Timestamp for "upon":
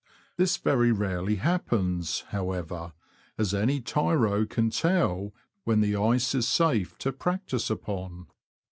7.69-8.25